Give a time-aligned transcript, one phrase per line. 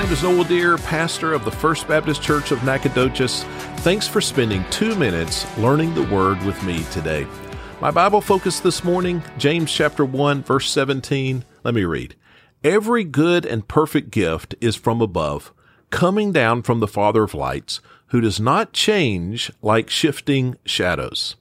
[0.00, 3.44] is Noel Deer, pastor of the First Baptist Church of Nacogdoches.
[3.80, 7.26] Thanks for spending two minutes learning the Word with me today.
[7.78, 11.44] My Bible focus this morning, James chapter 1, verse 17.
[11.62, 12.14] Let me read.
[12.64, 15.52] Every good and perfect gift is from above,
[15.90, 21.36] coming down from the Father of lights, who does not change like shifting shadows.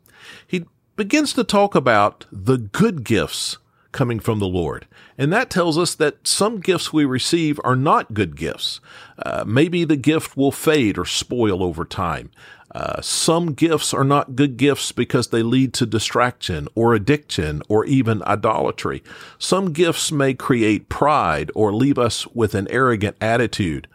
[0.46, 0.66] He
[0.98, 3.60] begins to talk about the good gifts
[3.92, 4.88] coming from the Lord.
[5.18, 8.80] And that tells us that some gifts we receive are not good gifts.
[9.18, 12.32] Uh, maybe the gift will fade or spoil over time.
[12.74, 17.84] Uh, some gifts are not good gifts because they lead to distraction or addiction or
[17.86, 19.04] even idolatry.
[19.38, 23.88] Some gifts may create pride or leave us with an arrogant attitude.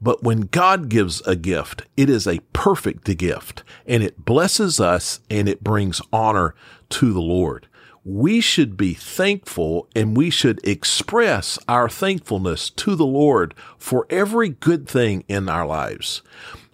[0.00, 5.20] But when God gives a gift, it is a perfect gift and it blesses us
[5.30, 6.54] and it brings honor
[6.90, 7.68] to the Lord
[8.04, 14.50] we should be thankful and we should express our thankfulness to the Lord for every
[14.50, 16.20] good thing in our lives.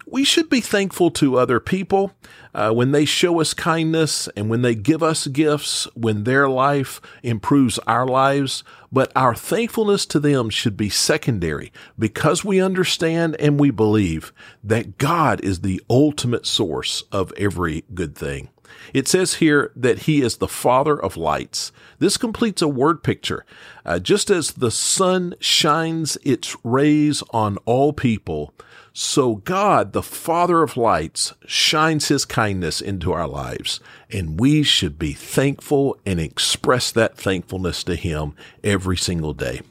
[0.05, 2.11] We should be thankful to other people
[2.53, 6.99] uh, when they show us kindness and when they give us gifts, when their life
[7.23, 8.65] improves our lives.
[8.91, 14.97] But our thankfulness to them should be secondary because we understand and we believe that
[14.97, 18.49] God is the ultimate source of every good thing.
[18.93, 21.71] It says here that he is the father of lights.
[21.99, 23.45] This completes a word picture.
[23.85, 28.53] Uh, just as the sun shines its rays on all people,
[28.93, 33.79] so God, the father of lights, shines his kindness into our lives.
[34.09, 39.61] And we should be thankful and express that thankfulness to him every single day.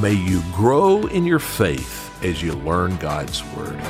[0.00, 3.80] May you grow in your faith as you learn God's word.